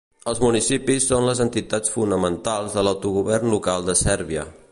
[0.29, 4.47] Els municipis són les entitats fonamentals de l'autogovern local a Sèrbia.